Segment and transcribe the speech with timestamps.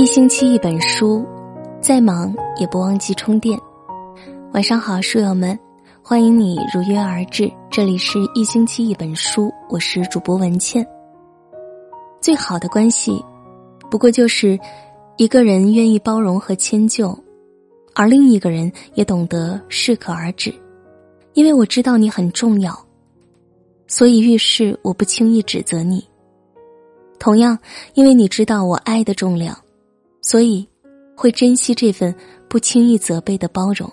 [0.00, 1.22] 一星期一本书，
[1.78, 3.60] 再忙也不忘记充电。
[4.54, 5.58] 晚上好，书友们，
[6.02, 7.52] 欢迎你如约而至。
[7.70, 10.86] 这里是一星期一本书，我是主播文倩。
[12.18, 13.22] 最好的关系，
[13.90, 14.58] 不过就是
[15.18, 17.14] 一个人愿意包容和迁就，
[17.94, 20.50] 而另一个人也懂得适可而止。
[21.34, 22.74] 因为我知道你很重要，
[23.86, 26.02] 所以遇事我不轻易指责你。
[27.18, 27.58] 同样，
[27.92, 29.54] 因为你知道我爱的重量。
[30.22, 30.68] 所以，
[31.16, 32.14] 会珍惜这份
[32.48, 33.90] 不轻易责备的包容。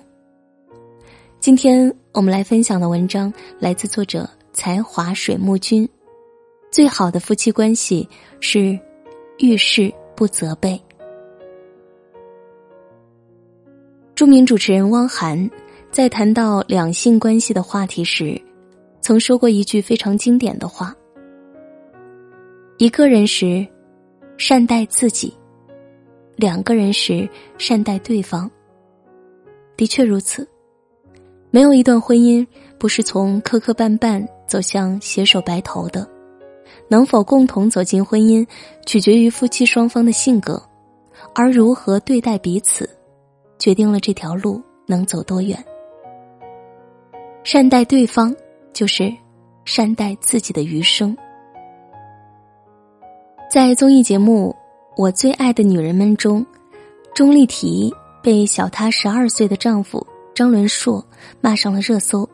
[1.39, 5.87] 今天我们来分享的文章来自作者才华水木君。
[6.69, 8.07] 最好的夫妻关系
[8.41, 8.77] 是
[9.39, 10.79] 遇事不责备。
[14.13, 15.49] 著名主持人汪涵
[15.91, 18.39] 在谈到两性关系的话题时，
[18.99, 20.93] 曾说过一句非常经典的话
[22.77, 23.65] ：“一个人时，
[24.37, 25.33] 善待自己。”
[26.37, 28.49] 两个人时善待对方，
[29.75, 30.47] 的确如此。
[31.49, 32.45] 没有一段婚姻
[32.77, 36.07] 不是从磕磕绊绊走向携手白头的。
[36.87, 38.47] 能否共同走进婚姻，
[38.85, 40.61] 取决于夫妻双方的性格，
[41.33, 42.87] 而如何对待彼此，
[43.57, 45.57] 决定了这条路能走多远。
[47.43, 48.35] 善待对方，
[48.73, 49.11] 就是
[49.65, 51.17] 善待自己的余生。
[53.49, 54.55] 在综艺节目。
[54.97, 56.43] 我最爱的女人们中，
[57.13, 61.05] 钟丽缇被小她十二岁的丈夫张伦硕
[61.39, 62.27] 骂上了热搜。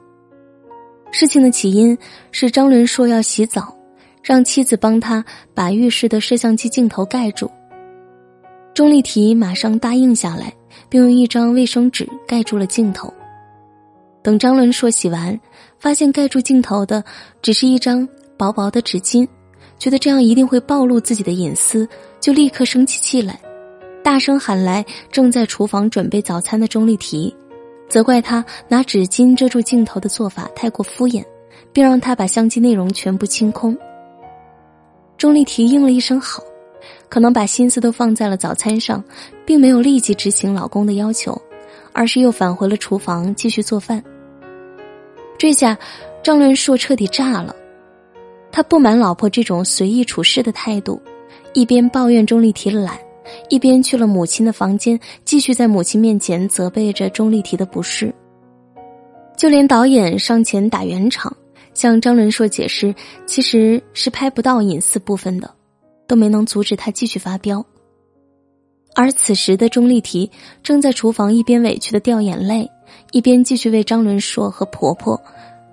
[1.12, 1.96] 事情的起因
[2.32, 3.76] 是张伦硕要洗澡，
[4.22, 7.52] 让妻子帮他把浴室的摄像机镜头盖住。
[8.74, 10.54] 钟丽缇马上答应下来，
[10.88, 13.14] 并用一张卫生纸盖住了镜头。
[14.24, 15.38] 等张伦硕洗完，
[15.78, 17.04] 发现盖住镜头的
[17.42, 19.28] 只是一张薄薄的纸巾。
[19.80, 21.88] 觉得这样一定会暴露自己的隐私，
[22.20, 23.40] 就立刻生起气来，
[24.02, 27.34] 大声喊来正在厨房准备早餐的钟丽缇，
[27.90, 31.24] 责怪他拿纸巾遮住镜头的做法太过敷衍，
[31.74, 33.78] 并让他把相机内容全部清空。
[35.18, 36.42] 钟丽缇应了一声好，
[37.10, 39.04] 可能把心思都放在了早餐上，
[39.46, 41.40] 并没有立即执行老公的要求，
[41.92, 44.04] 而是又返回了厨房继续做饭。
[45.38, 45.78] 这下，
[46.24, 47.56] 张伦硕彻底炸了。
[48.54, 51.02] 他不满老婆这种随意处事的态度，
[51.54, 53.00] 一边抱怨钟丽缇懒，
[53.50, 58.14] 一边去了母亲的房间，继续在母亲面前责备着钟丽缇的不是。
[59.36, 61.36] 就连导演上前打圆场，
[61.74, 62.94] 向张伦硕解释
[63.26, 65.52] 其实是拍不到隐私部分的，
[66.06, 67.66] 都没能阻止他继续发飙。
[68.94, 70.30] 而此时的钟丽缇
[70.62, 72.70] 正在厨房一边委屈的掉眼泪，
[73.12, 75.20] 一边继续为张伦硕和婆婆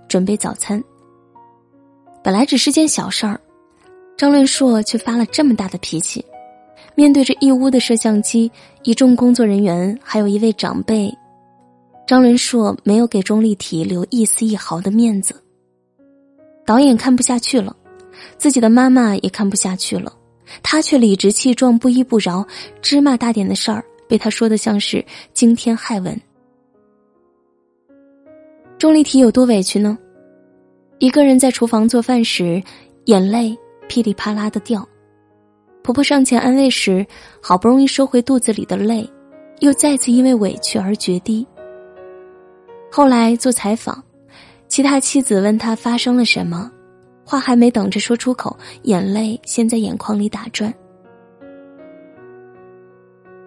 [0.09, 0.83] 准备早餐。
[2.23, 3.41] 本来只是件小事儿，
[4.17, 6.25] 张伦硕却发了这么大的脾气。
[6.95, 8.51] 面对着一屋的摄像机、
[8.83, 11.11] 一众工作人员，还有一位长辈，
[12.07, 15.35] 张伦硕没有给钟丽缇留一丝一毫的面子。
[16.67, 17.75] 导演看不下去了，
[18.37, 20.13] 自己的妈妈也看不下去了，
[20.63, 22.47] 他却理直气壮、不依不饶，
[22.83, 25.03] 芝麻大点的事儿被他说的像是
[25.33, 26.21] 惊天骇闻。
[28.79, 29.97] 钟丽缇有多委屈呢？
[31.01, 32.63] 一个人在厨房做饭时，
[33.07, 33.57] 眼泪
[33.89, 34.87] 噼里啪啦的掉。
[35.83, 37.05] 婆婆上前安慰时，
[37.41, 39.09] 好不容易收回肚子里的泪，
[39.61, 41.47] 又再次因为委屈而决堤。
[42.93, 44.05] 后来做采访，
[44.69, 46.71] 其他妻子问他发生了什么，
[47.25, 50.73] 话还没等着说出口，眼泪先在眼眶里打转。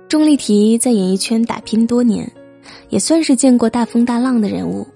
[0.08, 2.28] 钟丽缇在演艺圈打拼多年，
[2.90, 4.88] 也算是见过大风大浪的人物。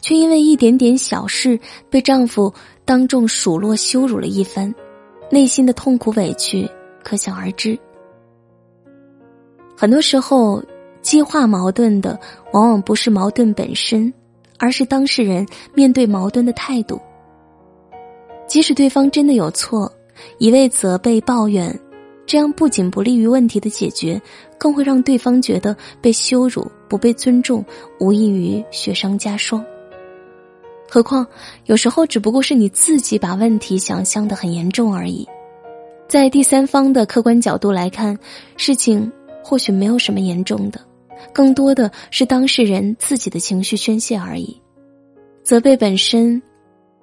[0.00, 1.58] 却因为一点点小事
[1.90, 2.52] 被丈夫
[2.84, 4.74] 当众数落羞辱了一番，
[5.30, 6.68] 内心的痛苦委屈
[7.02, 7.78] 可想而知。
[9.76, 10.62] 很多时候，
[11.02, 12.18] 激化矛盾的
[12.52, 14.12] 往往不是矛盾本身，
[14.58, 17.00] 而是当事人面对矛盾的态度。
[18.46, 19.92] 即使对方真的有错，
[20.38, 21.78] 一味责备抱怨，
[22.26, 24.20] 这样不仅不利于问题的解决，
[24.58, 27.64] 更会让对方觉得被羞辱、不被尊重，
[28.00, 29.64] 无异于雪上加霜。
[30.90, 31.26] 何况，
[31.66, 35.28] 有时候只不过是你自己把问题想象的很严重而已。
[36.08, 38.18] 在第三方的客观角度来看，
[38.56, 39.12] 事情
[39.44, 40.80] 或许没有什么严重的，
[41.30, 44.58] 更多的是当事人自己的情绪宣泄而已。
[45.44, 46.40] 责备本身，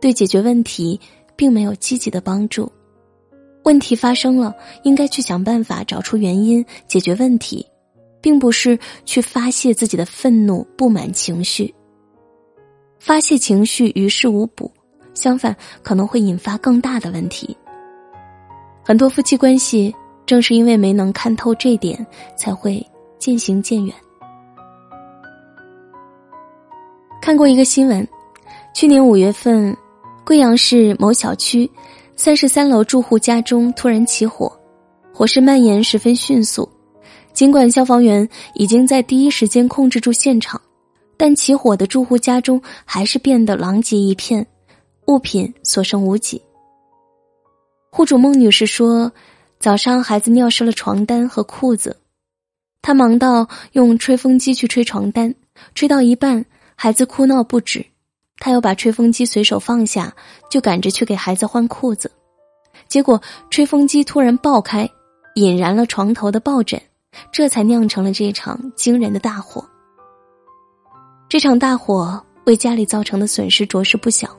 [0.01, 0.99] 对解决问题
[1.35, 2.71] 并没有积极的帮助。
[3.63, 7.63] 问题发生了，应该去想办法找出原因，解决问题，
[8.19, 11.71] 并不是去发泄自己的愤怒、不满情绪。
[13.05, 14.71] 发泄情绪于事无补，
[15.13, 17.55] 相反可能会引发更大的问题。
[18.83, 19.93] 很多夫妻关系
[20.25, 22.03] 正是因为没能看透这点，
[22.35, 22.83] 才会
[23.19, 23.93] 渐行渐远。
[27.21, 28.07] 看过一个新闻，
[28.73, 29.77] 去年五月份，
[30.25, 31.69] 贵阳市某小区
[32.15, 34.51] 三十三楼住户家中突然起火，
[35.13, 36.67] 火势蔓延十分迅速。
[37.33, 40.59] 尽管消防员已经在第一时间控制住现场，
[41.17, 44.45] 但起火的住户家中还是变得狼藉一片，
[45.07, 46.41] 物品所剩无几。
[47.91, 49.11] 户主孟女士说。
[49.57, 51.95] 早上，孩子尿湿了床单和裤子，
[52.81, 55.33] 她忙到用吹风机去吹床单，
[55.73, 56.45] 吹到一半，
[56.75, 57.83] 孩子哭闹不止，
[58.37, 60.13] 她又把吹风机随手放下，
[60.51, 62.11] 就赶着去给孩子换裤子，
[62.89, 63.19] 结果
[63.49, 64.87] 吹风机突然爆开，
[65.35, 66.79] 引燃了床头的抱枕，
[67.31, 69.65] 这才酿成了这场惊人的大火。
[71.35, 74.29] 这场大火为家里造成的损失着实不小。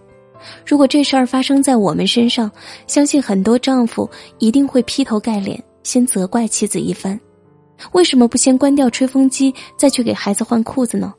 [0.64, 2.50] 如果这事儿发生在我们身上，
[2.86, 4.08] 相信很多丈夫
[4.38, 7.20] 一定会劈头盖脸，先责怪妻子一番。
[7.92, 11.12] 为什么不先关掉吹风机，再去给孩子换裤子呢？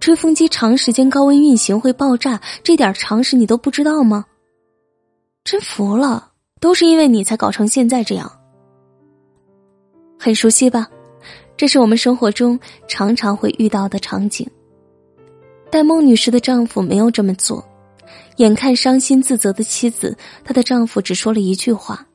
[0.00, 4.24] 吹风机长时间高温运行会爆炸，这点常识你都不知道吗？
[5.44, 8.28] 真服了，都是因为你才搞成现在这样。
[10.18, 10.88] 很熟悉吧？
[11.56, 12.58] 这是我们生活中
[12.88, 14.44] 常常会遇到的场景。
[15.70, 17.64] 但孟女士的丈夫没有这么做。
[18.36, 22.06] 眼看伤心自责的妻子，她的丈夫只说了一句话：“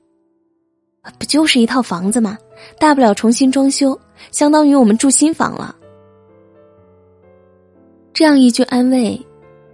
[1.20, 2.38] 不就是一套房子吗？
[2.80, 4.00] 大不了重新装修，
[4.32, 5.76] 相当于我们住新房了。”
[8.12, 9.24] 这样一句安慰，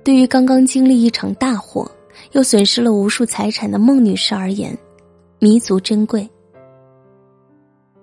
[0.04, 1.89] 对于刚刚经历一场大火
[2.33, 4.78] 又损失了无数财产的孟女士而言，
[5.39, 6.30] 弥足珍贵。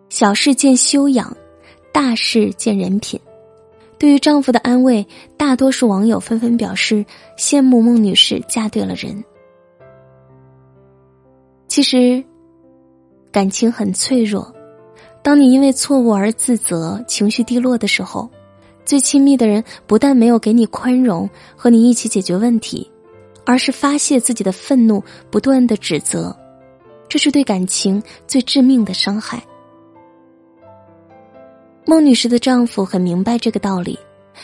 [0.08, 1.36] 小事见修养，
[1.92, 3.20] 大事见人品。
[3.98, 5.06] 对于丈夫的安慰，
[5.36, 7.04] 大多数网友纷纷表示
[7.36, 9.24] 羡慕孟女士嫁对了人。
[11.66, 12.24] 其实，
[13.32, 14.54] 感情很脆弱，
[15.22, 18.30] 当你因为错误而自责、情绪低落的时候，
[18.84, 22.90] 最亲密的人不但没有给你宽容和你一起解决问题，
[23.44, 26.34] 而是发泄自己的愤怒，不断的指责，
[27.08, 29.42] 这是对感情最致命的伤害。
[31.88, 33.99] 孟女士的丈夫很明白这个道理，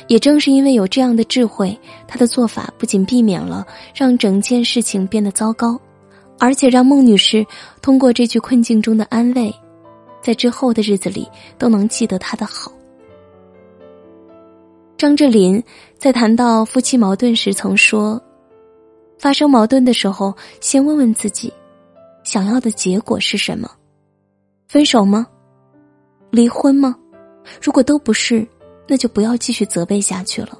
[0.08, 5.78] 也正是因为有这样的智慧，他的做法不仅避免了让整件事情变得糟糕，
[6.38, 7.46] 而且让孟女士
[7.82, 9.54] 通过这句困境中的安慰，
[10.22, 12.72] 在之后的日子里都能记得他的好。
[14.96, 15.62] 张智霖
[15.98, 18.18] 在谈到夫妻矛盾时曾说
[19.20, 21.52] ：“发生矛盾的时候，先问问自己，
[22.22, 23.70] 想要的结果是什么？
[24.66, 25.26] 分手吗？
[26.30, 26.96] 离婚吗？”
[27.60, 28.46] 如果都不是，
[28.86, 30.58] 那就不要继续责备下去了。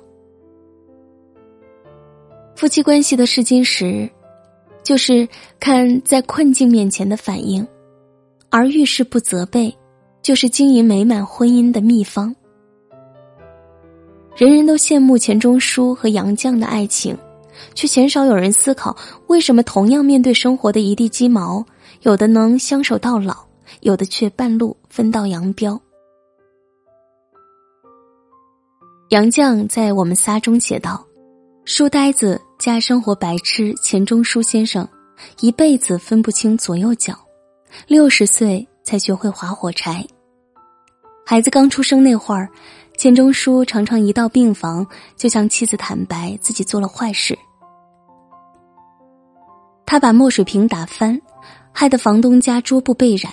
[2.56, 4.08] 夫妻关系的试金石，
[4.82, 5.28] 就是
[5.58, 7.66] 看在困境面前的反应，
[8.48, 9.76] 而遇事不责备，
[10.22, 12.34] 就是经营美满婚姻的秘方。
[14.36, 17.16] 人人都羡慕钱钟书和杨绛的爱情，
[17.74, 18.96] 却鲜少有人思考，
[19.26, 21.64] 为什么同样面对生活的一地鸡毛，
[22.02, 23.44] 有的能相守到老，
[23.80, 25.80] 有的却半路分道扬镳。
[29.10, 31.04] 杨绛在《我们仨》中写道
[31.66, 34.88] ：“书呆子加生活白痴钱钟书先生，
[35.40, 37.14] 一辈子分不清左右脚，
[37.86, 40.04] 六十岁才学会划火柴。
[41.26, 42.48] 孩子刚出生那会儿，
[42.96, 44.86] 钱钟书常常一到病房
[45.16, 47.38] 就向妻子坦白自己做了坏事。
[49.84, 51.20] 他把墨水瓶打翻，
[51.72, 53.30] 害得房东家桌布被染。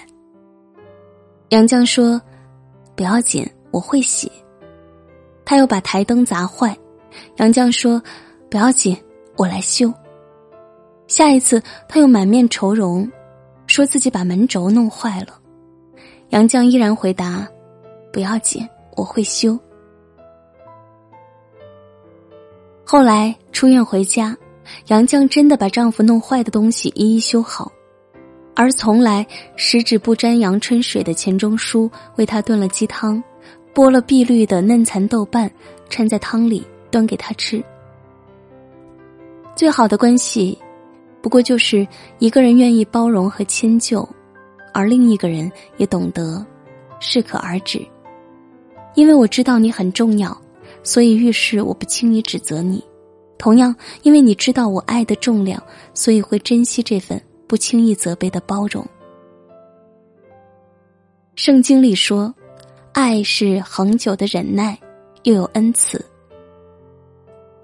[1.50, 2.22] 杨绛说
[2.94, 4.30] ：‘不要紧，我会洗。’”
[5.52, 6.74] 他又把台灯砸坏，
[7.36, 8.02] 杨绛说
[8.50, 8.96] ：“不要紧，
[9.36, 9.94] 我来修。”
[11.08, 13.06] 下一次他又满面愁容，
[13.68, 15.38] 说自己把门轴弄坏了，
[16.30, 17.46] 杨绛依然回答
[18.14, 18.66] ：“不要紧，
[18.96, 19.60] 我会修。”
[22.88, 24.34] 后来出院回家，
[24.88, 27.70] 杨绛真的把丈夫弄坏的东西一一修好，
[28.56, 29.28] 而从来
[29.58, 33.22] 十指不沾阳春水的钱钟书为他炖了鸡汤。
[33.74, 35.50] 剥了碧绿的嫩蚕豆瓣，
[35.90, 37.64] 掺在汤里，端给他吃。
[39.56, 40.58] 最好的关系，
[41.22, 41.88] 不过就是
[42.20, 44.08] 一个人愿意包容和迁就，
[44.74, 46.46] 而另一个人也懂得
[47.00, 47.82] 适可而止。
[48.96, 50.36] 因为我知道你很重要，
[50.84, 52.80] 所以遇事我不轻易指责你；
[53.38, 53.74] 同样，
[54.04, 55.62] 因为你知道我爱的重量，
[55.94, 58.86] 所以会珍惜这份不轻易责备的包容。
[61.36, 62.34] 圣经里说。
[62.94, 64.78] 爱是恒久的忍耐，
[65.24, 66.04] 又有恩慈。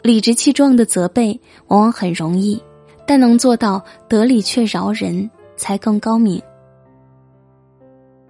[0.01, 2.61] 理直气壮的责备往往很容易，
[3.05, 6.41] 但能做到得理却饶人，才更高明。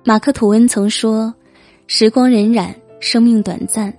[0.03, 1.33] 马克吐温曾说
[1.85, 3.95] ：“时光荏苒，生命短暂，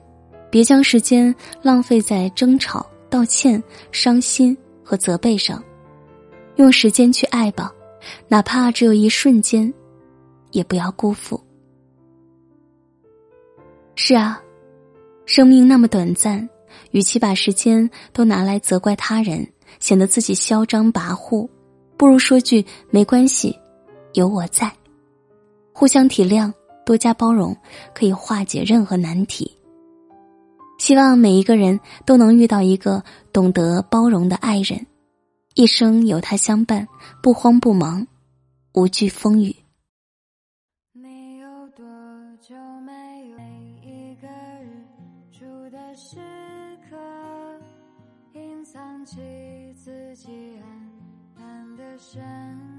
[0.50, 3.62] 别将时间浪费在争吵、道歉、
[3.92, 5.62] 伤心和责备上，
[6.56, 7.72] 用时间去爱吧，
[8.26, 9.72] 哪怕只有一瞬间，
[10.50, 11.40] 也不要辜负。”
[14.00, 14.40] 是啊，
[15.26, 16.48] 生命那么短暂，
[16.92, 19.44] 与其把时间都拿来责怪他人，
[19.80, 21.48] 显得自己嚣张跋扈，
[21.96, 23.58] 不如说句没关系，
[24.14, 24.72] 有我在，
[25.72, 26.50] 互相体谅，
[26.86, 27.54] 多加包容，
[27.92, 29.52] 可以化解任何难题。
[30.78, 33.02] 希望每一个人都能遇到一个
[33.32, 34.86] 懂得包容的爱人，
[35.56, 36.86] 一生有他相伴，
[37.20, 38.06] 不慌不忙，
[38.74, 39.54] 无惧风雨。
[46.00, 46.16] 时
[46.88, 46.96] 刻
[48.32, 49.16] 隐藏起
[49.74, 52.77] 自己，黯淡的身影。